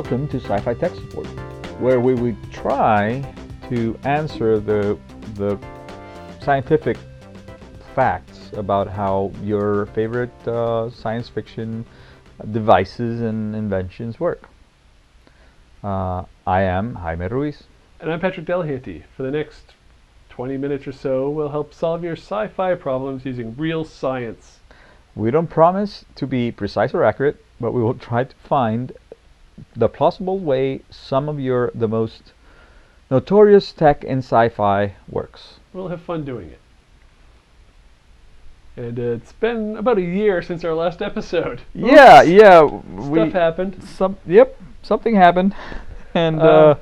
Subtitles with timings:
[0.00, 1.26] welcome to Sci-Fi Tech Support,
[1.78, 3.22] where we would try
[3.68, 4.98] to answer the
[5.34, 5.58] the
[6.42, 6.96] scientific
[7.94, 11.84] facts about how your favorite uh, science fiction
[12.50, 14.48] devices and inventions work.
[15.84, 17.64] Uh, I am Jaime Ruiz.
[18.00, 19.02] And I'm Patrick Delahanty.
[19.14, 19.74] For the next
[20.30, 24.60] 20 minutes or so, we'll help solve your sci fi problems using real science.
[25.14, 28.92] We don't promise to be precise or accurate, but we will try to find
[29.76, 32.32] the plausible way some of your the most
[33.10, 35.60] notorious tech in sci-fi works.
[35.72, 36.60] We'll have fun doing it.
[38.76, 41.60] And uh, it's been about a year since our last episode.
[41.74, 42.30] Yeah, Oops.
[42.30, 43.12] yeah.
[43.12, 43.82] Stuff happened.
[43.84, 45.54] Some, yep, something happened,
[46.14, 46.74] and uh, Uh,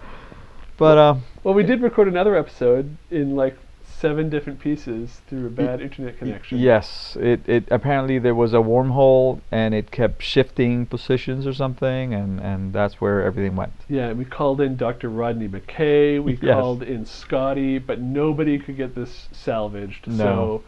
[0.77, 3.57] but uh, Well, we did record another episode in like
[4.01, 6.59] seven different pieces through a bad internet connection.
[6.59, 12.15] yes, it it apparently there was a wormhole and it kept shifting positions or something,
[12.15, 13.73] and and that's where everything went.
[13.89, 15.09] Yeah, we called in Dr.
[15.09, 16.23] Rodney McKay.
[16.23, 16.55] We Yes.
[16.55, 20.07] called in Scotty, but nobody could get this salvaged.
[20.07, 20.63] No, so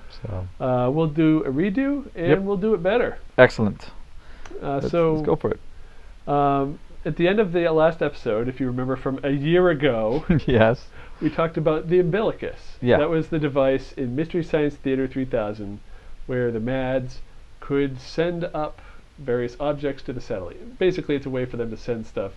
[0.59, 2.39] So uh, we'll do a redo, and Yep.
[2.41, 3.19] we'll do it better.
[3.39, 3.91] excellent.
[4.62, 5.61] Uh, Let's, so let's go for it.
[6.28, 10.25] Um, at the end of the last episode, if you remember from a year ago,
[10.47, 10.87] yes.
[11.20, 12.77] we talked about the umbilicus.
[12.81, 12.98] Yeah.
[12.98, 15.81] That was the device in Mystery Science Theater 3000
[16.27, 17.21] where the MADs
[17.61, 18.81] could send up
[19.19, 20.78] various objects to the satellite.
[20.78, 22.33] Basically, it's a way for them to send stuff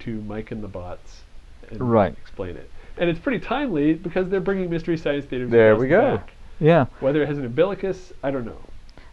[0.00, 1.22] to Mike and the bots
[1.70, 2.12] and Right.
[2.12, 2.70] explain it.
[2.96, 6.16] And it's pretty timely because they're bringing Mystery Science Theater There we go.
[6.16, 6.32] back.
[6.60, 8.58] Yeah, Whether it has an umbilicus, I don't know.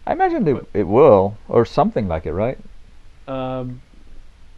[0.07, 2.57] I imagine it, it will or something like it, right?
[3.27, 3.81] Um,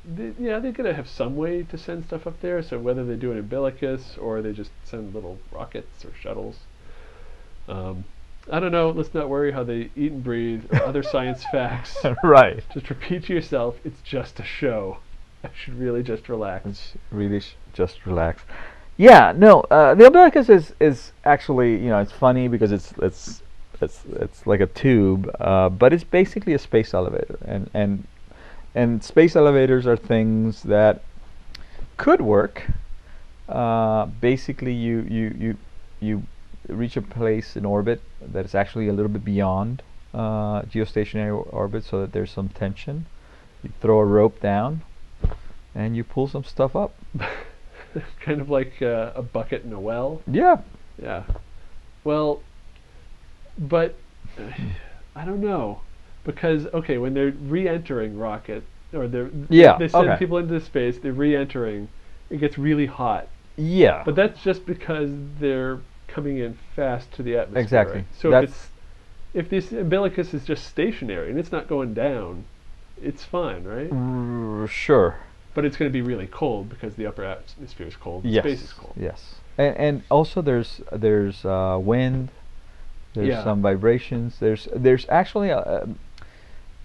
[0.08, 2.62] they, yeah, they're gonna have some way to send stuff up there.
[2.62, 6.58] So whether they do an umbilicus or they just send little rockets or shuttles,
[7.68, 8.06] um,
[8.52, 8.90] I don't know.
[8.92, 11.98] Let's not worry how they eat and breathe or other science facts.
[12.24, 12.64] right.
[12.74, 15.00] Just repeat to yourself, it's just a show.
[15.44, 16.66] I should really just relax.
[16.66, 18.44] It's really sh- just relax.
[18.96, 23.44] Yeah, no, uh, the umbilicus is is actually you know it's funny because it's it's
[23.80, 28.04] it's it's like a tube, uh, but it's basically a space elevator, and and
[28.78, 31.02] and space elevators are things that
[31.98, 32.68] could work.
[33.50, 35.58] Uh, basically, you you you
[36.00, 36.24] you
[36.68, 39.82] reach a place in orbit that is actually a little bit beyond
[40.14, 43.08] uh, geostationary orbit, so that there's some tension.
[43.64, 44.84] You throw a rope down,
[45.74, 46.94] and you pull some stuff up.
[48.20, 50.22] kind of like uh, a bucket in a well.
[50.28, 50.58] Yeah.
[51.02, 51.24] Yeah.
[52.04, 52.44] Well,
[53.58, 53.96] but
[55.16, 55.82] I don't know
[56.28, 58.62] because okay, when they're re-entering rocket
[58.94, 60.20] or they're Yeah, they send okay.
[60.20, 61.88] people into space, they're re-entering.
[62.30, 64.04] It gets really hot, Yeah.
[64.06, 67.62] but that's just because they're coming in fast to the atmosphere.
[67.64, 67.96] Exactly.
[67.96, 68.06] right?
[68.20, 68.70] So if That's- it's
[69.34, 72.44] if this umbilicus is just stationary and it's not going down,
[73.02, 73.90] it's fine, right?
[73.92, 75.16] R- sure.
[75.54, 78.26] But it's going to be really cold because the upper atmosphere is cold.
[78.26, 78.44] Yes.
[78.44, 78.94] Space is cold.
[78.96, 79.36] Yes.
[79.58, 82.30] And, and also there's there's uh, wind.
[83.14, 83.44] There's Yeah.
[83.44, 84.40] some vibrations.
[84.40, 85.88] There's there's actually a, a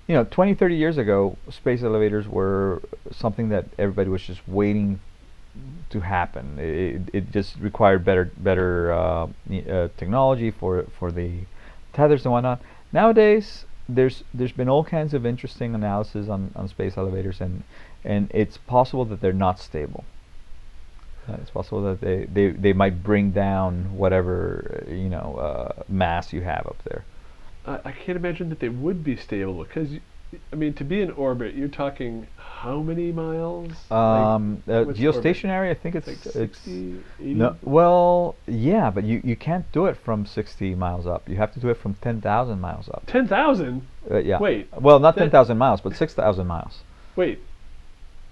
[0.06, 5.00] you know 20 30 years ago space elevators were something that everybody was just waiting
[5.90, 6.58] to happen.
[6.58, 11.30] It, it just required better better uh, uh, technology for for the
[11.92, 12.62] tethers and whatnot.
[12.92, 17.62] Nowadays, there's there's been all kinds of interesting analysis on, on space elevators, and
[18.04, 20.04] and it's possible that they're not stable.
[21.28, 26.32] Uh, it's possible that they, they, they might bring down whatever you know uh, mass
[26.32, 27.04] you have up there.
[27.66, 29.88] I, I can't imagine that they would be stable because,
[30.52, 33.70] I mean, to be in orbit, you're talking how many miles?
[33.90, 35.24] Like, Um, uh, what's orbit?
[35.24, 37.34] geostationary, I think it's like it's 60, 80?
[37.34, 41.28] no, well, yeah, but you, you can't do it from 60 miles up.
[41.28, 43.02] You have to do it from 10,000 miles up.
[43.06, 43.86] 10,000?
[44.10, 44.38] Uh, yeah.
[44.38, 46.80] Wait, Well, not 10,000 miles, but 6,000 miles.
[47.16, 47.40] Wait,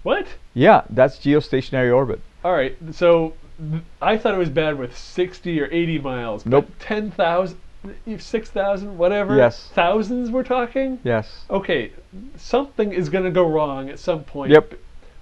[0.03, 0.27] what?
[0.53, 2.19] Yeah, that's geostationary orbit.
[2.43, 6.45] All right, so th- I thought it was bad with 60 or 80 miles.
[6.45, 6.69] Nope.
[6.79, 9.35] 10,000, y- 6,000, whatever?
[9.35, 9.69] Yes.
[9.73, 10.99] Thousands we're talking?
[11.03, 11.45] Yes.
[11.49, 11.91] Okay,
[12.37, 14.51] something is going to go wrong at some point.
[14.51, 14.73] Yep.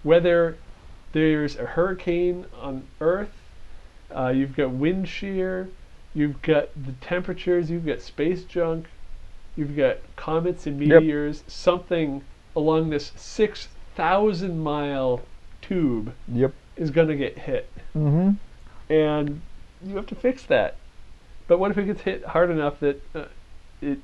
[0.04, 0.58] Whether
[1.12, 3.32] there's a hurricane on Earth,
[4.16, 5.70] uh, you've got wind shear,
[6.14, 8.88] you've got the temperatures, you've got space junk,
[9.56, 11.38] you've got comets and meteors.
[11.40, 11.50] Yep.
[11.50, 12.22] something
[12.56, 15.22] along this 6,000 mile
[15.62, 16.54] tube Yep.
[16.78, 17.70] is going to get hit.
[17.96, 18.32] Mm-hmm.
[18.92, 19.42] And
[19.86, 20.76] you have to fix that.
[21.50, 23.26] But what if it gets hit hard enough that uh,
[23.82, 23.98] it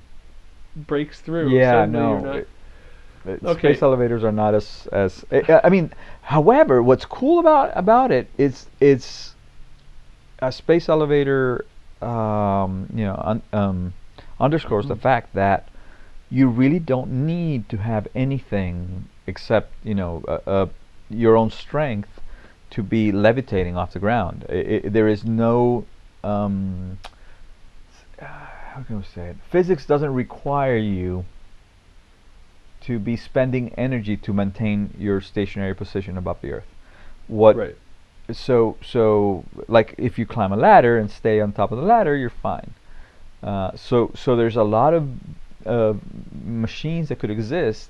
[0.88, 1.52] breaks through?
[1.52, 2.12] Yeah, no.
[2.14, 2.48] you're not- it-
[3.28, 3.60] it- Okay.
[3.74, 5.24] Space elevators are not as as.
[5.32, 5.92] I, I mean,
[6.24, 9.36] however, what's cool about about it is it's
[10.40, 11.66] a space elevator.
[12.02, 13.94] Um, you know, un, um,
[14.40, 15.00] underscores the Mhm.
[15.10, 15.70] fact that
[16.30, 20.70] you really don't need to have anything except you know a, a
[21.10, 22.20] your own strength
[22.72, 24.46] to be levitating off the ground.
[24.50, 25.86] I i there is no
[26.24, 26.98] um,
[28.20, 28.26] s-
[28.74, 29.38] how can I say it?
[29.50, 31.26] Physics doesn't require you
[32.82, 36.68] to be spending energy to maintain your stationary position above the earth.
[37.28, 37.76] What right.
[38.32, 42.16] so so like if you climb a ladder and stay on top of the ladder,
[42.16, 42.74] you're fine.
[43.42, 45.10] Uh, so so there's a lot of
[45.66, 45.94] uh,
[46.46, 47.90] machines that could exist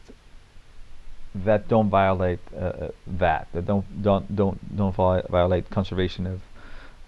[1.33, 6.41] that don't violate uh, uh, that that don't don't don't don't violate conservation of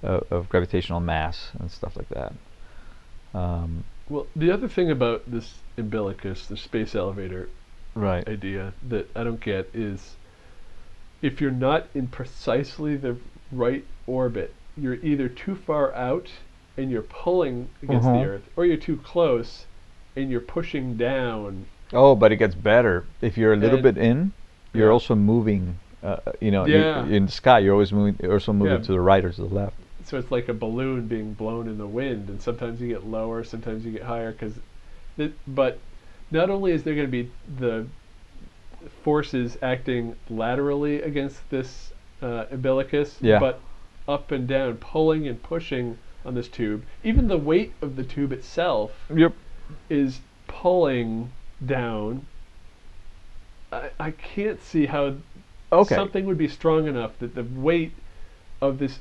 [0.04, 2.34] uh, of gravitational mass and stuff like that.
[3.38, 7.50] Um, Well, the other thing about this umbilicus, the space elevator
[7.94, 8.28] right.
[8.28, 10.16] idea that I don't get is
[11.22, 13.18] if you're not in precisely the
[13.52, 16.30] right orbit, you're either too far out
[16.78, 18.22] and you're pulling against Mhm.
[18.22, 19.66] the Earth, or you're too close
[20.16, 21.66] and you're pushing down.
[21.92, 24.32] Oh, but it gets better if you're a little bit in.
[24.74, 24.94] You're Yeah.
[24.94, 25.80] also moving.
[26.04, 26.76] Uh, you know, you-
[27.16, 28.16] in the sky, you're always moving.
[28.32, 28.84] Also moving Yeah.
[28.86, 29.76] to the right or to the left.
[30.08, 33.44] So it's like a balloon being blown in the wind, and sometimes you get lower,
[33.44, 34.32] sometimes you get higher.
[34.32, 34.54] Because,
[35.48, 35.82] but
[36.32, 37.86] not only is there going to be the
[39.04, 43.40] forces acting laterally against this uh, umbilicus, Yeah.
[43.40, 43.60] but
[44.08, 46.86] up and down, pulling and pushing on this tube.
[47.04, 49.34] Even the weight of the tube itself Yep.
[49.90, 51.30] is pulling
[51.66, 52.26] down.
[53.74, 55.16] I, I can't see how
[55.74, 55.96] Okay.
[55.96, 57.92] something would be strong enough that the weight
[58.62, 59.00] of this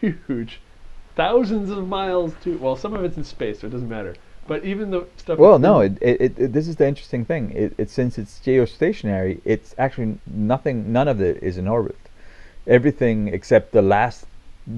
[0.00, 0.60] huge
[1.14, 4.14] thousands of miles to well some of it's in space so it doesn't matter
[4.46, 5.80] but even the stuff Well, no.
[5.80, 7.52] It, it, it, this is the interesting thing.
[7.52, 10.92] It, it since it's geostationary, it's actually nothing.
[10.92, 11.96] None of it is in orbit.
[12.66, 14.26] Everything except the last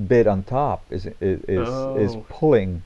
[0.06, 2.26] bit on top is is is, is Oh.
[2.28, 2.82] pulling,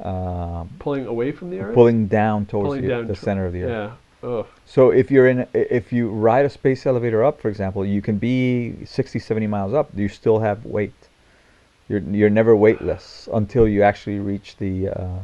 [0.00, 3.52] um, pulling away from the earth pulling down towards Pulling the, down the center of
[3.52, 3.92] the earth.
[4.22, 4.46] yeah Ugh.
[4.66, 8.16] So if you're in, if you ride a space elevator up, for example, you can
[8.18, 9.94] be 60, 70 miles up.
[9.94, 10.94] Do you still have weight.
[11.88, 15.18] You're you're never weightless until you actually reach the, uh,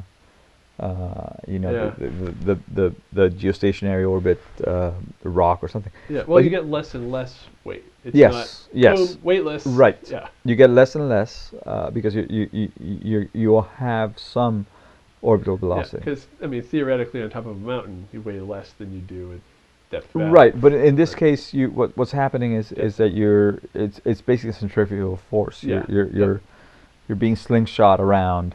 [0.83, 1.91] uh, you know, Yeah.
[1.99, 4.93] the, the, the, the the geostationary orbit, uh,
[5.23, 5.93] the rock or something.
[6.09, 7.33] yeah well you you- get less and less
[7.65, 8.49] weight it's Yes, not
[8.85, 8.99] yes.
[8.99, 9.99] boom, weightless Right.
[10.11, 12.69] yeah You get less and less uh, because you you you
[13.11, 14.67] you you will have some
[15.23, 15.99] orbital velocity.
[16.05, 19.41] because i mean theoretically on top of a mountain you weigh less than you do
[19.91, 20.15] depth.
[20.15, 21.19] Right, but in this Right.
[21.19, 25.63] case, you what what's happening is is that you're it's it's basically centrifugal force.
[25.63, 26.41] Yeah, You're you're you're,
[27.09, 28.55] you're being slingshot around,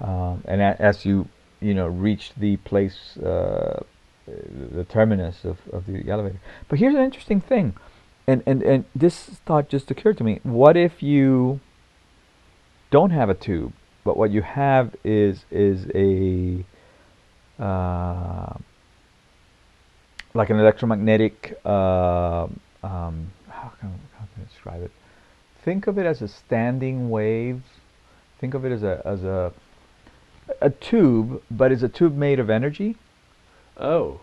[0.00, 1.28] um, and a, as you
[1.60, 3.82] you know reach the place, uh,
[4.26, 6.40] the terminus of, of the elevator.
[6.68, 7.74] But here's an interesting thing,
[8.26, 9.16] and and and this
[9.46, 10.40] thought just occurred to me.
[10.42, 11.60] What if you
[12.90, 13.72] don't have a tube,
[14.04, 16.64] but what you have is is a
[17.62, 18.54] uh,
[20.36, 21.58] like an electromagnetic.
[21.64, 22.46] Uh,
[22.82, 24.90] um, how can how can I describe it?
[25.62, 27.62] Think of it as a standing wave.
[28.38, 29.52] Think of it as a as a
[30.60, 32.96] a tube, but it's a tube made of energy.
[33.78, 34.20] oh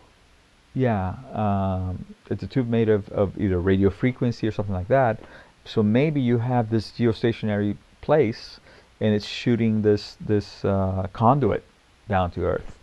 [0.73, 5.19] Yeah, um, it's a tube made of, of either radio frequency or something like that.
[5.65, 8.59] So maybe you have this geostationary place,
[8.99, 11.63] and it's shooting this this uh, conduit
[12.07, 12.79] down to Earth.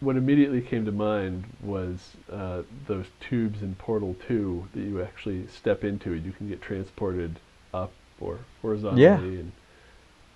[0.00, 5.46] What immediately came to mind was uh, those tubes in Portal 2 that you actually
[5.48, 7.38] step into and you can get transported
[7.74, 9.52] up or horizontally and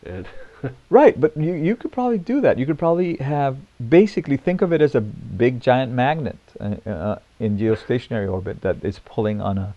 [0.04, 0.26] and
[0.90, 2.58] Right, but you, you could probably do that.
[2.58, 3.56] You could probably have
[3.88, 8.84] basically think of it as a big giant magnet uh, uh, in geostationary orbit that
[8.84, 9.74] is pulling on a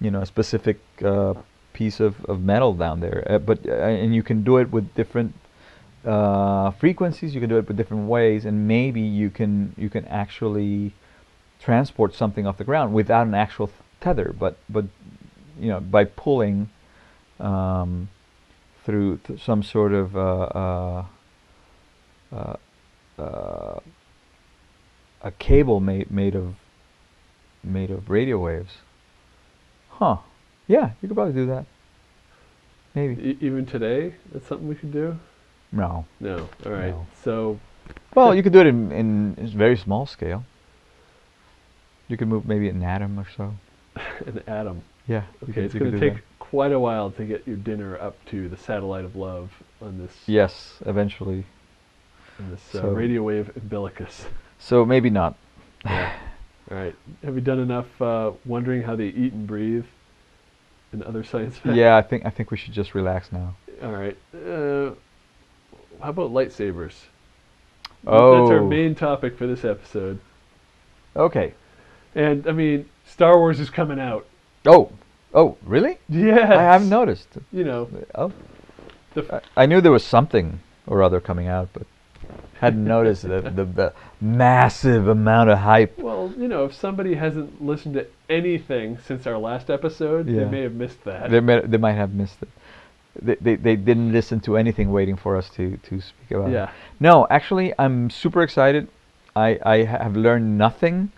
[0.00, 1.34] you know a specific uh,
[1.72, 3.26] piece of, of metal down there.
[3.28, 5.34] Uh, but uh, and you can do it with different
[6.04, 7.34] uh, frequencies.
[7.34, 10.94] You can do it with different ways, and maybe you can you can actually
[11.60, 14.86] transport something off the ground without an actual tether, but but
[15.58, 16.70] you know by pulling.
[17.40, 18.08] Um,
[18.84, 21.04] through th- some sort of uh, uh,
[22.32, 22.56] uh,
[23.18, 23.80] uh,
[25.22, 26.54] a cable made made of
[27.62, 28.78] made of radio waves.
[29.90, 30.18] Huh?
[30.66, 31.66] Yeah, you could probably do that.
[32.94, 33.22] Maybe.
[33.22, 35.18] e- even today that's something we could do
[35.72, 36.04] No.
[36.20, 37.06] no all right No.
[37.24, 37.58] so
[38.14, 40.44] Well, you could do it in in a very small scale.
[42.08, 43.54] You could move maybe an atom or so.
[44.26, 45.22] an atom Yeah.
[45.44, 48.48] okay could- it's going to take quite a while to get your dinner up to
[48.48, 49.50] the satellite of love
[49.80, 50.14] on this.
[50.26, 51.46] Yes, eventually.
[52.38, 54.26] on this uh, radio wave umbilicus
[54.58, 55.34] So maybe not.
[55.84, 56.12] Yeah.
[56.70, 56.94] All right.
[57.24, 59.84] Have you done enough uh, wondering how they eat and breathe
[60.92, 61.74] in other science facts?
[61.76, 63.56] yeah, I think I think we should just relax now.
[63.82, 64.16] All right.
[64.32, 64.92] Uh,
[66.02, 66.94] how about lightsabers?
[68.06, 68.38] Oh.
[68.40, 70.18] That's our main topic for this episode.
[71.14, 71.54] Okay.
[72.14, 74.26] And I mean, Star Wars is coming out.
[74.66, 74.90] Oh,
[75.34, 75.98] oh, really?
[76.08, 76.50] Yeah.
[76.58, 77.28] I haven't noticed.
[77.52, 78.32] You know, Oh,
[79.14, 81.86] the f- I, I knew there was something or other coming out, but
[82.60, 85.98] hadn't noticed the, the the massive amount of hype.
[85.98, 90.44] well, you know, if somebody hasn't listened to anything since our last episode, Yeah.
[90.44, 91.30] they may have missed that.
[91.30, 92.48] They may, they might have missed it.
[93.20, 96.54] They, they, they didn't listen to anything waiting for us to, to speak about it.
[96.54, 96.70] yeah.
[96.98, 98.88] No, actually, I'm super excited.
[99.36, 101.12] I, I have learned nothing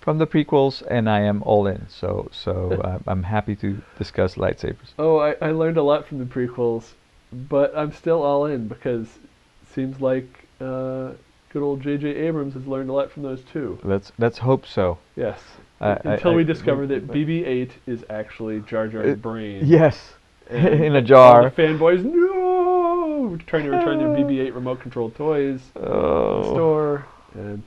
[0.00, 1.86] from the prequels, and I am all in.
[1.88, 4.92] So so uh, I'm happy to discuss lightsabers.
[4.98, 6.90] Oh, I, I learned a lot from the prequels,
[7.32, 10.28] but I'm still all in because it seems like
[10.60, 11.12] uh,
[11.52, 12.06] good old J.J.
[12.08, 13.78] Abrams has learned a lot from those too.
[13.84, 14.98] Let's let's hope so.
[15.16, 15.40] Yes.
[15.80, 19.62] I- I- Until we I- discover that BB-8 is actually Jar Jar's Uh, brain.
[19.66, 20.14] Yes,
[20.50, 21.50] in a jar.
[21.50, 27.06] the fanboys, no, trying to return their BB-8 remote-controlled toys the Oh store.
[27.34, 27.62] And,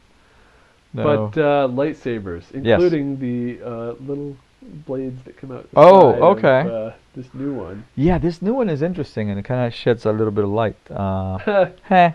[0.94, 1.03] no.
[1.03, 4.38] But uh, lightsabers, including the uh, little
[4.86, 5.67] blades that come out.
[5.75, 6.60] Oh, side of, okay.
[6.70, 7.86] uh, this new one.
[7.96, 10.50] yeah, this new one is interesting, and it kind of sheds a little bit of
[10.50, 10.77] light.
[10.89, 12.13] Uh, heh,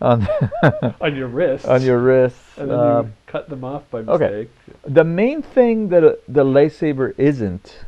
[0.00, 0.26] on
[1.00, 1.66] on your wrist.
[1.66, 2.58] on your wrists.
[2.58, 4.22] And then um, you cut them off by mistake.
[4.22, 4.48] okay.
[4.86, 7.84] The main thing that the lightsaber isn't,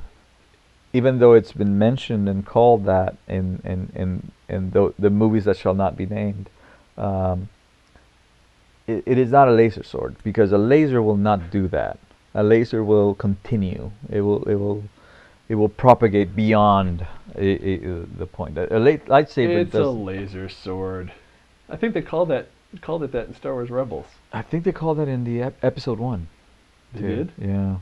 [0.93, 5.45] even though it's been mentioned and called that in in in, in the, the movies
[5.45, 6.51] that shall not be named,
[6.99, 7.49] um,
[8.87, 11.99] it, it is not a laser sword because a laser will not do that.
[12.35, 13.91] A laser will continue.
[14.11, 14.85] It will it will
[15.49, 18.57] it will propagate beyond the point.
[18.57, 21.13] A, a light, lightsaber It's a laser sword.
[21.69, 22.49] I think they called that
[22.81, 24.07] called it that in Star Wars Rebels.
[24.33, 26.29] I think they called that in the ep- episode one.
[26.95, 27.33] They did?
[27.39, 27.77] Yeah.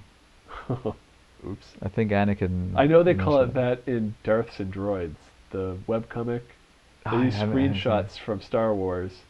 [1.47, 1.67] Oops.
[1.83, 2.73] I think Anakin.
[2.77, 5.17] I know they call it that in Darths and Droids,
[5.51, 6.43] the webcomic.
[7.05, 7.95] They I use haven't- I haven't seen it.
[7.95, 9.23] screenshots from Star Wars,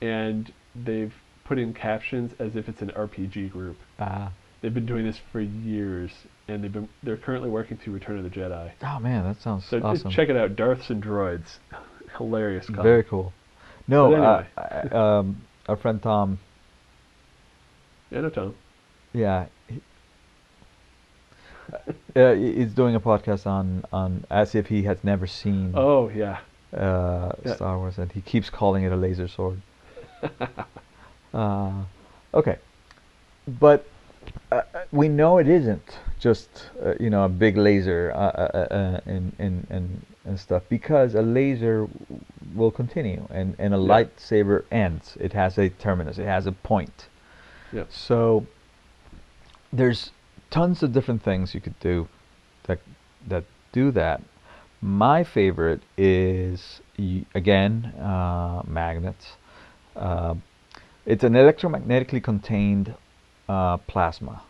[0.00, 3.76] and they've put in captions as if it's an RPG group.
[3.98, 4.30] Ah.
[4.62, 6.10] They've been doing this for years,
[6.48, 8.70] and they've been they're currently working through Return of the Jedi.
[8.82, 9.80] Oh man, that sounds awesome.
[9.82, 10.10] So just awesome.
[10.12, 11.58] check it out, Darths and Droids.
[12.16, 12.82] Hilarious comic.
[12.82, 13.32] Very cool.
[13.88, 14.90] No, uh, anyway.
[14.92, 16.38] I- um, our friend Tom.
[18.10, 18.54] Yeah, no, Tom.
[19.12, 19.46] Yeah.
[22.16, 26.10] Uh, he- he's doing a podcast on on as if he has never seen Oh
[26.10, 26.38] yeah.
[26.76, 27.54] uh, yeah.
[27.54, 29.60] Star Wars, and he keeps calling it a laser sword.
[31.34, 31.72] uh,
[32.34, 32.58] okay,
[33.60, 33.86] but
[34.50, 34.62] uh,
[34.92, 36.48] we know it isn't just
[36.84, 41.22] uh, you know a big laser uh, uh, and, and and and stuff because a
[41.22, 41.88] laser
[42.54, 43.88] will continue and and a Yeah.
[44.04, 45.16] lightsaber ends.
[45.18, 46.18] It has a terminus.
[46.18, 47.08] It has a point.
[47.72, 47.86] Yep.
[47.90, 48.46] So
[49.72, 50.10] there's
[50.52, 52.06] tons of different things you could do
[52.64, 52.78] that
[53.26, 54.20] that do that.
[54.80, 56.80] My favorite is
[57.34, 59.36] again uh, magnets.
[59.96, 60.34] Uh,
[61.06, 62.94] it's an electromagnetically contained
[63.48, 64.42] uh, plasma.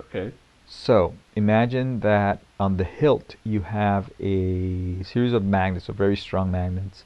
[0.00, 0.32] Okay.
[0.66, 6.50] So imagine that on the hilt you have a series of magnets, of very strong
[6.50, 7.04] magnets,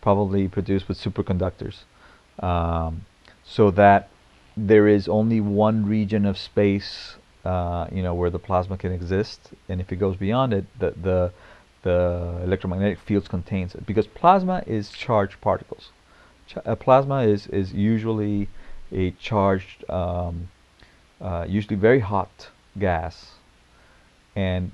[0.00, 1.84] probably produced with superconductors,
[2.40, 3.06] um,
[3.44, 4.08] so that
[4.56, 9.50] there is only one region of space, uh, you know, where the plasma can exist,
[9.68, 11.32] and if it goes beyond it, the the
[11.82, 15.90] the electromagnetic fields contains it because plasma is charged particles.
[16.48, 18.48] Ch- uh, plasma is is usually
[18.92, 20.48] a charged, um,
[21.20, 23.32] uh, usually very hot gas,
[24.36, 24.70] and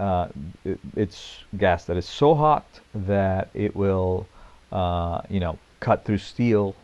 [0.00, 0.28] uh,
[0.64, 4.26] it, it's gas that is so hot that it will,
[4.72, 6.74] uh, you know, cut through steel.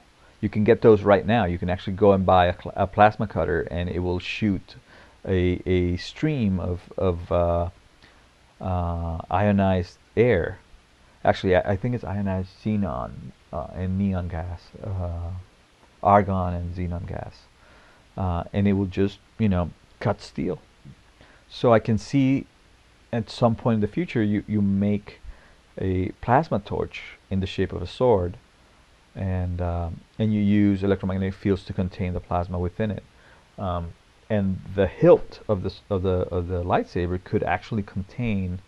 [0.40, 1.44] You can get those right now.
[1.44, 4.76] You can actually go and buy a, a plasma cutter, and it will shoot
[5.26, 7.70] a a stream of of uh,
[8.60, 10.58] uh, ionized air.
[11.24, 13.12] Actually, I, I think it's ionized xenon
[13.52, 15.30] uh, and neon gas, uh,
[16.02, 17.42] argon and xenon gas,
[18.16, 20.60] uh, and it will just you know cut steel.
[21.48, 22.46] So I can see
[23.12, 25.20] at some point in the future you you make
[25.80, 28.36] a plasma torch in the shape of a sword,
[29.14, 33.02] and um, and you use electromagnetic fields to contain the plasma within it.
[33.58, 33.92] Um,
[34.30, 38.60] and the hilt of the of the of the lightsaber could actually contain,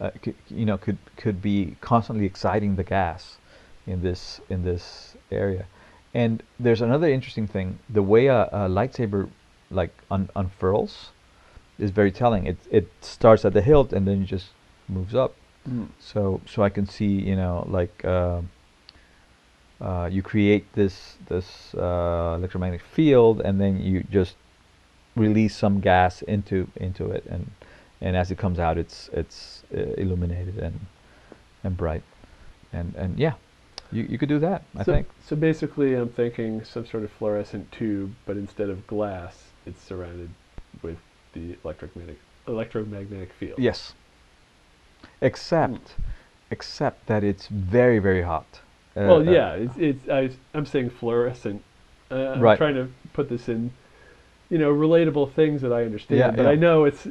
[0.00, 3.38] uh, c- you know, could could be constantly exciting the gas
[3.86, 5.66] in this in this area.
[6.12, 9.28] And there's another interesting thing: the way a, a lightsaber
[9.70, 11.10] like un- unfurls
[11.78, 12.46] is very telling.
[12.46, 14.48] It it starts at the hilt and then just
[14.88, 15.34] moves up.
[15.98, 18.42] So so I can see you know like uh,
[19.80, 24.36] uh, you create this this uh, electromagnetic field and then you just
[25.16, 27.50] release some gas into into it and
[28.00, 30.78] and as it comes out it's it's uh, illuminated and
[31.64, 32.02] and bright
[32.72, 33.34] and and yeah
[33.92, 37.10] you you could do that I so, think So basically, I'm thinking some sort of
[37.12, 40.30] fluorescent tube, but instead of glass, it's surrounded
[40.82, 40.98] with
[41.34, 42.18] the electromagnetic
[42.48, 43.58] electromagnetic field.
[43.58, 43.94] Yes.
[45.20, 45.94] Except,
[46.50, 48.60] except that it's very very hot.
[49.00, 51.62] Uh, Well, uh, yeah, it's, it's I, I'm saying fluorescent.
[52.10, 53.70] Uh, I'm trying to put this in,
[54.48, 56.18] you know, relatable things that I understand.
[56.18, 56.50] Yeah, but yeah.
[56.50, 57.06] I know it's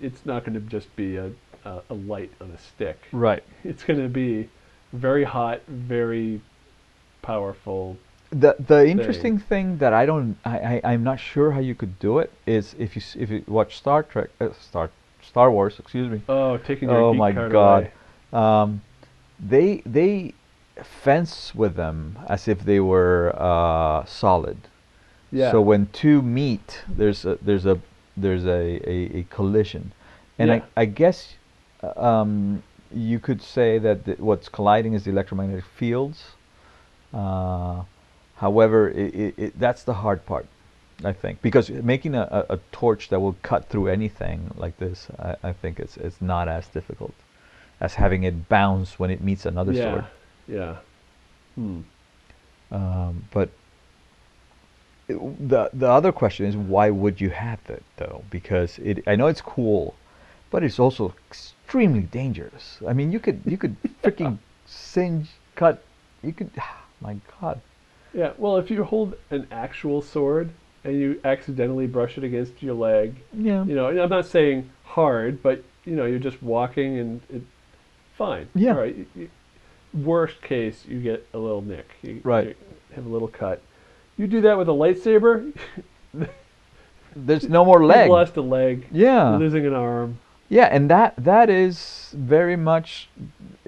[0.00, 1.30] it's not going to just be a,
[1.64, 2.98] a a light on a stick.
[3.12, 3.42] Right.
[3.64, 4.48] It's going to be
[4.92, 6.40] very hot, very
[7.22, 7.96] powerful.
[8.30, 11.98] The the interesting thing that I don't I, I I'm not sure how you could
[11.98, 14.90] do it is if you if you watch Star Trek uh, Star
[15.22, 17.92] Star Wars excuse me Oh, taking your oh my god
[18.32, 18.82] um,
[19.38, 20.34] they they
[20.82, 24.56] fence with them as if they were uh, solid
[25.30, 25.50] Yeah.
[25.52, 27.78] so when two meet there's a there's a
[28.16, 29.92] there's a, a, a collision
[30.38, 30.62] and Yeah.
[30.76, 31.34] I, I guess
[31.82, 32.62] uh, um,
[32.92, 36.32] you could say that what's colliding is the electromagnetic fields
[37.12, 37.82] uh,
[38.36, 40.46] however it, it, it, that's the hard part
[41.04, 45.08] I think because making a, a, a torch that will cut through anything like this
[45.18, 47.14] I, I think it's it's not as difficult
[47.80, 49.84] as having it bounce when it meets another yeah.
[49.84, 50.04] sword
[50.48, 50.76] Yeah.
[51.54, 51.80] Hmm.
[52.72, 53.48] um, but
[55.08, 58.22] it- the the other question is why would you have it though?
[58.30, 59.94] Because it I know it's cool,
[60.50, 62.78] but it's also extremely dangerous.
[62.86, 65.82] I mean, you could you could freaking singe, cut.
[66.22, 66.50] You could.
[67.00, 67.60] My God.
[68.14, 68.32] Yeah.
[68.38, 70.50] Well, if you hold an actual sword
[70.84, 73.64] and you accidentally brush it against your leg, Yeah.
[73.64, 77.42] you know, I'm not saying hard, but you know, you're just walking and it,
[78.16, 78.48] fine.
[78.54, 78.70] Yeah.
[78.72, 78.96] All right.
[78.96, 79.30] You, you,
[79.94, 81.88] worst case, you get a little nick.
[82.02, 82.48] You, Right.
[82.48, 82.54] you
[82.96, 83.62] have a little cut.
[84.16, 85.52] You do that with a lightsaber,
[87.16, 88.10] There's no more you've leg.
[88.10, 89.36] lost a leg, Yeah.
[89.36, 90.18] losing an arm.
[90.48, 93.08] Yeah, and that that is very much,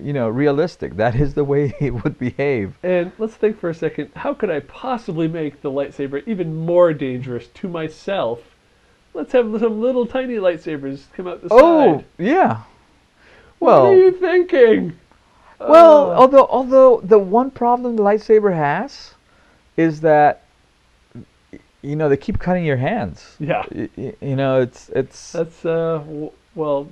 [0.00, 0.97] you know, realistic.
[0.97, 2.75] That is the way it would behave.
[2.83, 4.10] And let's think for a second.
[4.17, 8.41] How could I possibly make the lightsaber even more dangerous to myself?
[9.15, 11.58] Let's have some little tiny lightsabers come out the Oh,
[11.99, 12.04] side.
[12.21, 12.62] Oh, yeah.
[13.58, 14.99] Well, what are you thinking?
[15.58, 19.14] Well, Uh, although although the one problem the lightsaber has
[19.76, 20.42] is that
[21.82, 23.36] you know they keep cutting your hands.
[23.38, 26.88] yeah, Y- You know, it's it's that's uh, w- well,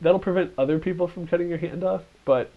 [0.00, 2.50] that'll prevent other people from cutting your hand off, but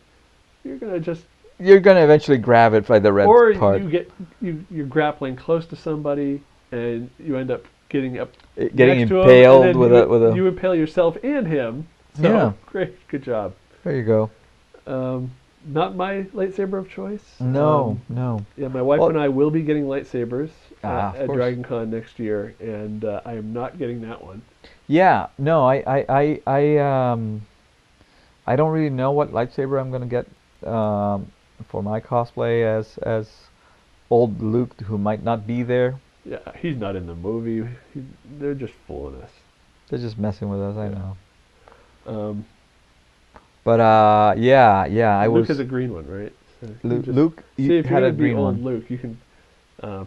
[0.64, 1.24] you're gonna just
[1.60, 5.36] you're gonna eventually grab it by the red or part, you get you you're grappling
[5.36, 6.42] close to somebody
[6.72, 10.08] and you end up getting up i- getting next to him, impaled with you, a
[10.08, 10.36] with a.
[10.36, 11.88] you impale yourself and him.
[12.16, 12.52] So Yeah.
[12.66, 13.54] great, good job.
[13.84, 14.30] there you go.
[14.86, 15.32] Um,
[15.68, 17.24] not my lightsaber of choice.
[17.40, 18.46] No, Um, no.
[18.58, 20.50] yeah, my wife Well- and I will be getting lightsabers
[20.84, 21.36] Ah, at course.
[21.38, 24.42] Dragon Con next year, and uh, I am not getting that one.
[24.88, 26.78] Yeah, no, I I I I
[27.12, 27.42] um,
[28.46, 30.26] I don't really know what lightsaber I'm gonna get
[30.68, 31.28] um
[31.68, 33.30] for my cosplay as as
[34.10, 36.00] old Luke who might not be there.
[36.26, 37.68] Yeah, he's not in the movie.
[37.94, 38.04] He,
[38.40, 39.32] they're just fooling us.
[39.90, 40.78] They're just messing with us.
[40.78, 40.98] I Yeah.
[40.98, 41.18] know.
[42.06, 42.46] Um,
[43.68, 46.32] But uh, yeah, yeah, I Luke was has a green one, right?
[46.62, 47.44] So you Lu- just- Luke.
[47.58, 48.64] See, You if you're had gonna a be green old one.
[48.64, 49.20] Luke, you can.
[49.84, 50.06] Uh,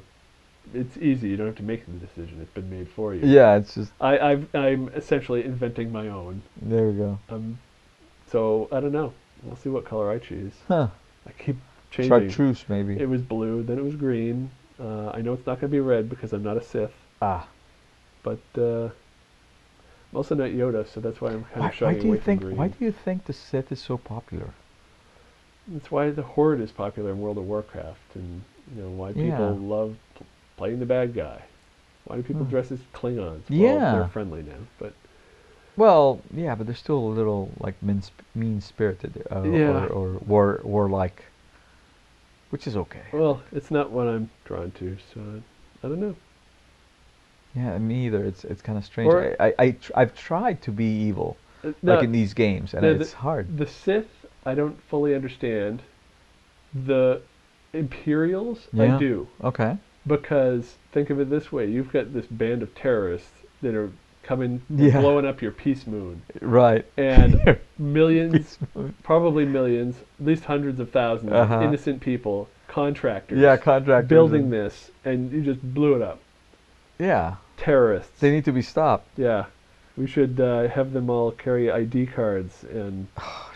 [0.73, 1.29] it's easy.
[1.29, 2.39] You don't have to make the decision.
[2.41, 3.21] It's been made for you.
[3.23, 6.41] Yeah, it's just I, I've, I'm essentially inventing my own.
[6.63, 7.19] there we go.
[7.29, 7.59] Um,
[8.33, 9.13] so I don't know.
[9.43, 10.55] We'll see what color I choose.
[10.67, 10.89] Huh?
[11.27, 11.57] I keep
[11.91, 12.09] changing.
[12.31, 12.99] Chartreuse maybe.
[12.99, 14.51] It was blue, then it was green.
[14.83, 17.47] Uh, I know it's not going to be red because I'm not a Sith, ah.
[18.23, 18.89] but uh,
[20.13, 22.23] I'm also not Yoda, so that's why I'm kind of shying why do away you
[22.23, 22.41] think?
[22.41, 22.59] from green.
[22.59, 24.51] Why do you think the Sith is so popular?
[25.69, 28.43] That's why the Horde is popular in World of Warcraft, and
[28.75, 29.47] you know why people Yeah.
[29.77, 31.43] love pl- playing the bad guy.
[32.07, 32.51] Why do people Hmm.
[32.51, 33.49] dress as Klingons?
[33.49, 33.93] Well, Yeah.
[33.93, 34.93] they're friendly now, but
[35.77, 38.03] Well, yeah, but they're still a little like mean,
[38.35, 39.85] mean spirited uh, Yeah.
[39.85, 41.23] or, or war warlike,
[42.51, 43.05] which is okay.
[43.13, 45.21] well, it's not what I'm drawn to, so
[45.85, 46.17] I don't know.
[47.55, 48.25] Yeah, me either.
[48.25, 49.13] It's it's kind of strange.
[49.13, 52.75] Or- I I, I tr- I've tried to be evil Uh, like in these games,
[52.75, 53.57] and the- it's hard.
[53.59, 55.83] The Sith, I don't fully understand.
[56.87, 57.21] The
[57.73, 58.97] Imperials, Yeah.
[58.97, 59.29] I do.
[59.45, 59.77] Okay.
[60.07, 63.31] Because think of it this way: you've got this band of terrorists
[63.63, 63.91] that are
[64.23, 65.01] coming, Yeah.
[65.01, 66.85] blowing up your peace moon, Right.
[66.97, 68.59] and millions,
[69.03, 71.55] probably millions, at least hundreds of 1000s Uh-huh.
[71.57, 74.09] of innocent people, contractors, yeah, contractors.
[74.09, 76.21] building this, and you just blew it up.
[77.01, 78.21] Yeah, Terrorists.
[78.21, 79.09] they need to be stopped.
[79.17, 79.47] yeah,
[79.97, 83.07] we should uh, have them all carry ID cards and.
[83.19, 83.47] Oh,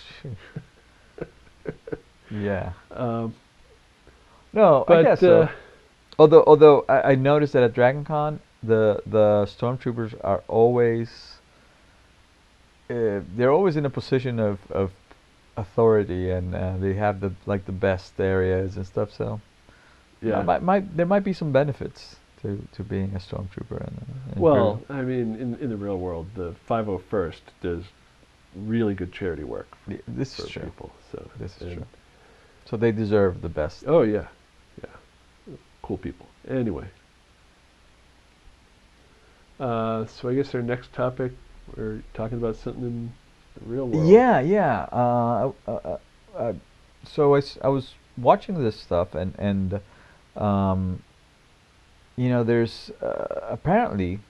[2.30, 2.72] yeah.
[2.90, 3.34] Um,
[4.52, 5.42] No, but I guess so.
[5.42, 5.48] uh,
[6.18, 11.38] Although, although I, I noticed that at Dragon Con, the the stormtroopers are always
[12.88, 14.92] uh, they're always in a position of, of
[15.56, 19.12] authority, and uh, they have the like the best areas and stuff.
[19.12, 19.40] So
[20.22, 23.80] yeah, might, might there might be some benefits to, to being a stormtrooper.
[23.80, 27.84] And, Well, I mean, in in the real world, the 501st does
[28.56, 30.62] really good charity work Y- this for is true.
[30.62, 30.90] people.
[31.12, 31.86] So This is true.
[32.66, 33.84] So they deserve the best.
[33.86, 34.26] Oh yeah,
[34.82, 34.94] yeah,
[35.82, 36.26] cool people.
[36.48, 36.86] Anyway,
[39.60, 41.32] uh, so I guess our next topic,
[41.76, 43.12] we're talking about something in
[43.58, 44.08] the real world.
[44.10, 44.86] Yeah, yeah.
[44.92, 45.98] Uh, uh, uh,
[46.36, 46.52] uh,
[47.04, 49.80] so I, I was watching this stuff, and and
[50.36, 51.02] um,
[52.16, 54.20] you know, there's uh, apparently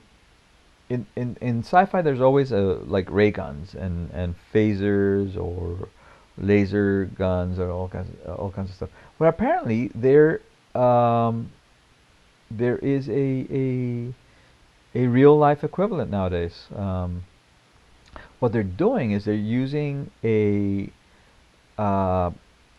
[0.89, 5.89] in, in in sci-fi there's always a like ray guns and and phasers or
[6.37, 8.91] laser guns or all kinds of, all kinds of stuff.
[9.19, 10.41] But apparently there
[10.75, 11.51] um,
[12.51, 14.15] there is a a
[14.95, 16.67] a real life equivalent nowadays.
[16.77, 17.25] Um,
[18.39, 20.91] what they're doing is they're using a
[21.79, 22.31] uh,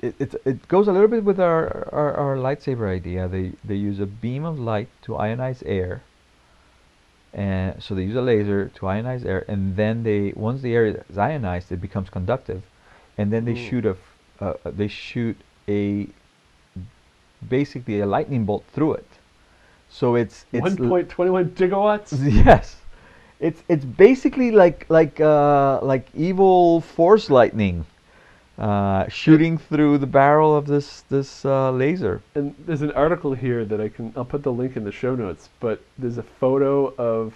[0.05, 3.27] it, it, it goes a little bit with our, our, our lightsaber idea.
[3.27, 6.01] They they use a beam of light to ionize air,
[7.33, 10.85] and so they use a laser to ionize air, and then they once the air
[10.85, 12.63] is ionized, it becomes conductive,
[13.17, 13.69] and then they Ooh.
[13.69, 13.95] shoot a,
[14.41, 15.37] uh, uh, they shoot
[15.67, 16.07] a
[17.47, 19.07] basically a lightning bolt through it.
[19.89, 22.11] So it's it's One l- point twenty one gigawatts.
[22.45, 22.77] Yes,
[23.39, 27.85] it's it's basically like like uh, like evil force lightning,
[28.57, 32.21] uh, shooting through the barrel of this this uh, laser.
[32.35, 35.15] And there's an article here that I can I'll put the link in the show
[35.15, 37.33] notes, but there's a photo of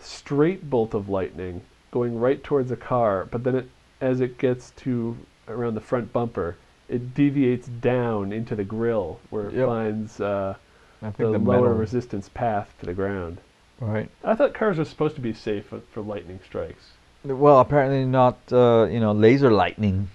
[0.00, 4.70] straight bolt of lightning going right towards a car, but then it as it gets
[4.72, 5.16] to
[5.48, 6.56] around the front bumper,
[6.88, 9.66] it deviates down into the grill where it Yep.
[9.66, 10.54] finds uh,
[11.00, 13.38] the, the, lower metal, resistance path to the ground.
[13.80, 14.10] right?
[14.22, 16.90] I thought cars were supposed to be safe for, for lightning strikes.
[17.24, 18.38] Well, apparently not.
[18.52, 20.08] Uh, you know, laser lightning.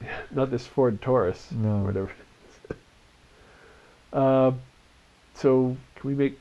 [0.30, 1.48] Not this Ford Taurus.
[1.52, 1.80] No.
[1.80, 2.10] Or whatever.
[4.12, 4.52] uh,
[5.34, 6.38] so can we make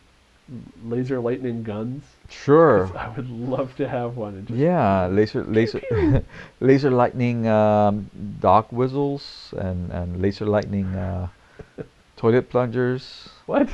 [0.83, 2.03] laser lightning guns?
[2.29, 2.89] Sure.
[2.97, 4.47] I would love to have one.
[4.49, 5.81] Yeah, laser laser
[6.59, 11.27] laser lightning um, dog whistles and and laser lightning uh,
[12.15, 13.29] toilet plungers.
[13.45, 13.69] What?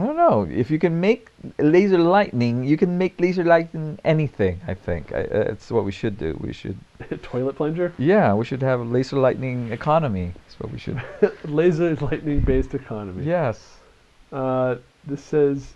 [0.00, 0.48] I don't know.
[0.50, 4.60] If you can make laser lightning, you can make laser lightning anything.
[4.66, 6.38] I think I, uh, it's what we should do.
[6.40, 6.78] We should,
[7.22, 7.92] Toilet plunger?
[7.98, 10.32] yeah, we should have a laser lightning economy.
[10.34, 11.02] That's what we should.
[11.44, 13.24] laser lightning based economy.
[13.24, 13.76] yes.
[14.32, 15.74] Uh, this says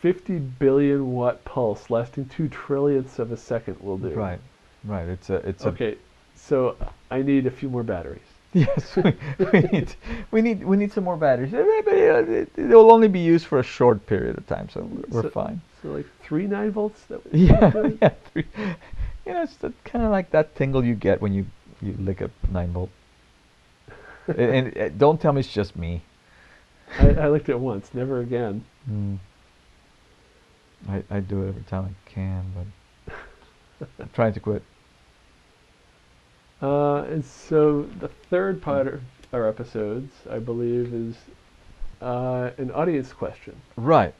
[0.00, 4.10] 50 billion watt pulse lasting two trillionths of a second will do.
[4.10, 4.40] Right.
[4.84, 5.08] Right.
[5.08, 5.36] It's a.
[5.36, 5.96] It's Okay,
[6.34, 6.76] so
[7.10, 8.29] I need a few more batteries.
[8.54, 8.96] Yes.
[8.96, 9.14] We,
[9.52, 9.94] we need.
[10.32, 10.64] We need.
[10.64, 11.52] We need some more batteries.
[11.52, 11.60] But
[11.94, 15.30] it, it will only be used for a short period of time, so we're, So-
[15.30, 15.60] fine.
[15.82, 17.00] So like three nine volts.
[17.32, 17.90] Yeah.
[18.02, 18.10] Yeah.
[18.32, 18.44] Three,
[19.24, 21.46] you know, it's kind of like that tingle you get when you
[21.80, 22.90] you lick a nine volt.
[24.26, 26.02] and, and uh, don't tell me it's just me.
[26.98, 28.64] I, I licked it once, never again.
[28.90, 29.18] Mm.
[30.88, 32.44] I, I do it every time I can,
[33.06, 34.62] but I'm trying to quit.
[36.62, 39.00] Uh, and so the third part of
[39.32, 41.16] our episodes, I believe, is
[42.02, 43.56] uh, an audience question.
[43.76, 44.14] Right.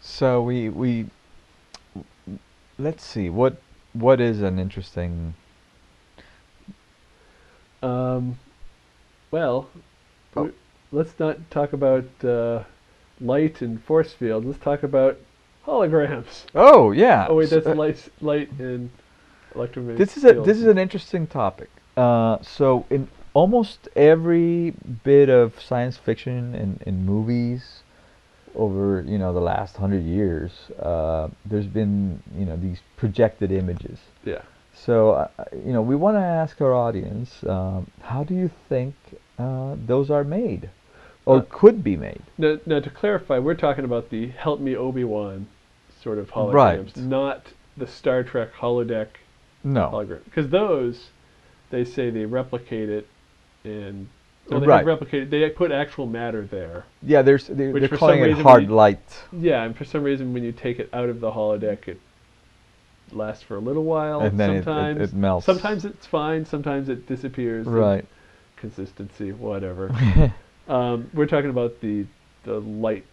[0.00, 1.06] So we we
[2.78, 3.60] let's see what
[3.92, 5.34] what is an interesting.
[7.82, 8.38] Um,
[9.30, 9.68] well,
[10.36, 10.44] Oh.
[10.46, 10.54] w-
[10.92, 12.64] let's not talk about uh,
[13.20, 14.44] light and force field.
[14.44, 15.18] Let's talk about
[15.66, 16.44] holograms.
[16.54, 17.26] Oh yeah.
[17.28, 18.90] Oh wait, that's uh, light, light and
[19.54, 19.98] electromagnetic.
[20.06, 21.68] this is a this is an interesting topic.
[21.96, 27.82] Uh, so in almost every bit of science fiction and in movies
[28.54, 33.98] over you know the last hundred years, uh, there's been you know these projected images.
[34.24, 34.42] yeah.
[34.74, 38.48] So, uh, uh, you know, we want to ask our audience, um, how do you
[38.68, 38.94] think
[39.36, 40.70] uh, those are made,
[41.26, 42.22] or Uh, could be made?
[42.38, 45.48] Now, now to clarify, we're talking about the "Help Me Obi Wan"
[46.00, 46.96] sort of holograms, Right.
[46.96, 49.08] not the Star Trek holodeck
[49.72, 49.90] No.
[49.92, 50.24] hologram.
[50.24, 51.08] Because those,
[51.70, 53.06] they say they replicate it,
[53.64, 54.08] and
[54.48, 54.84] well, they Right.
[54.84, 55.30] replicated.
[55.30, 56.84] They put actual matter there.
[57.02, 60.02] Yeah, there's they're for calling some it reason hard we- light, Yeah, and for some
[60.02, 62.00] reason, when you take it out of the holodeck, it
[63.12, 64.20] lasts for a little while.
[64.20, 65.46] and then it, it, sometimes, it melts.
[65.46, 66.44] sometimes it's fine.
[66.44, 67.66] Sometimes it disappears.
[67.66, 68.04] right.
[68.56, 69.92] Consistency, whatever.
[70.68, 72.06] um, we're talking about the
[72.44, 73.04] the light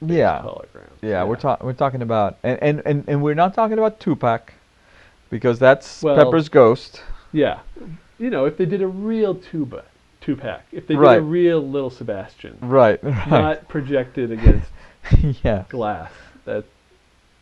[0.00, 0.40] yeah.
[0.42, 0.90] holograms.
[1.02, 4.52] Yeah, we're talking we're talking about and, and, and, and we're not talking about Tupac
[5.30, 7.02] because that's Well- Pepper's ghost.
[7.32, 7.60] Yeah,
[8.18, 9.84] you know, if they did a real tuba,
[10.20, 13.02] Tupac, if they did a real little Sebastian, Right.
[13.10, 13.30] Right.
[13.30, 14.68] not projected against
[15.44, 15.64] yeah.
[15.68, 16.10] glass,
[16.44, 16.64] that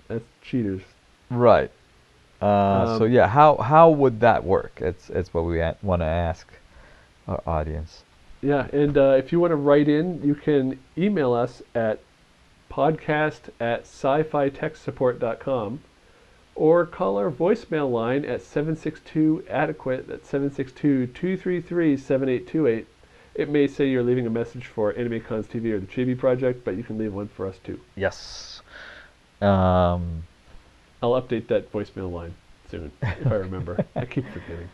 [0.09, 0.83] that's cheaters.
[1.31, 1.71] Right.
[2.41, 4.79] Uh, so Um, yeah, how how would that work?
[4.81, 6.47] It's it's what we want to ask
[7.27, 8.05] our audience.
[8.41, 11.99] Yeah, and uh, if you want to write in, you can email us at
[12.71, 15.81] podcast at sci-fi-tech-support.com
[16.59, 22.85] or call our voicemail line at 762-ADEQUATE, that's 762-233-7828.
[23.37, 26.65] It may say you're leaving a message for anime cons TV or the Chibi Project,
[26.65, 27.79] but you can leave one for us too.
[27.95, 28.61] Yes.
[29.41, 30.25] Um,
[31.01, 32.35] I'll update that voicemail line
[32.69, 33.85] soon, if I remember.
[33.95, 34.69] I keep forgetting.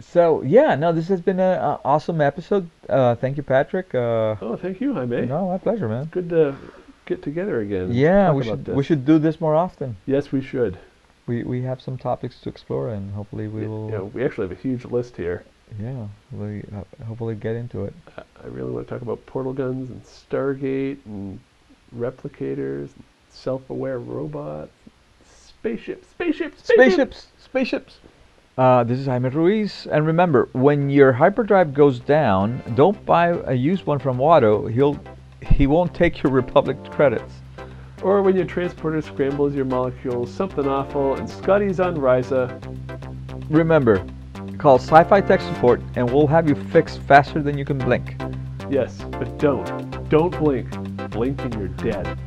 [0.00, 2.68] so yeah, no, this has been an awesome episode.
[2.88, 3.94] Uh, thank you, Patrick.
[3.94, 5.26] Uh, Oh, thank you, Jaime.
[5.26, 6.06] no, my pleasure, man.
[6.06, 6.56] Good to
[7.14, 7.92] get together again.
[7.92, 9.96] Yeah, we should we should do this more often.
[10.06, 10.78] Yes, we should.
[11.26, 13.88] We we have some topics to explore, and hopefully we Y- will.
[13.90, 15.44] Know, we actually have a huge list here.
[15.80, 17.94] Yeah, we uh, hopefully get into it.
[18.18, 21.40] I really want to talk about portal guns and Stargate and
[21.96, 22.90] replicators,
[23.30, 24.72] self-aware robots,
[25.24, 27.98] spaceships, spaceships, Spaceships, spaceships.
[28.58, 33.54] Uh, this is Jaime Ruiz, and remember, when your hyperdrive goes down, don't buy a
[33.54, 34.70] used one from Watto.
[34.70, 34.98] He'll
[35.44, 37.34] he won't take your Republic credits.
[38.02, 42.50] Or when your transporter scrambles your molecules, something awful, and Scotty's on Risa.
[43.48, 44.04] Remember,
[44.58, 48.20] call Sci-Fi Tech Support, and we'll have you fixed faster than you can blink.
[48.70, 50.08] Yes, but don't.
[50.08, 50.70] Don't blink.
[51.10, 52.18] Blink and you're dead.